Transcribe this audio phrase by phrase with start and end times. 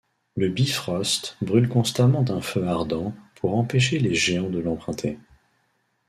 [0.35, 5.19] Le Bifröst brûle constamment d’un feu ardent pour empêcher les géants de l’emprunter.